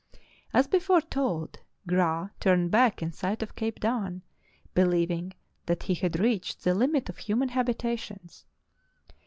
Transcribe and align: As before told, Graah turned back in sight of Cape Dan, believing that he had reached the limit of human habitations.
As 0.51 0.65
before 0.65 1.01
told, 1.01 1.59
Graah 1.87 2.29
turned 2.39 2.71
back 2.71 3.03
in 3.03 3.11
sight 3.11 3.43
of 3.43 3.53
Cape 3.55 3.79
Dan, 3.79 4.23
believing 4.73 5.33
that 5.67 5.83
he 5.83 5.93
had 5.93 6.19
reached 6.19 6.63
the 6.63 6.73
limit 6.73 7.07
of 7.07 7.19
human 7.19 7.49
habitations. 7.49 8.45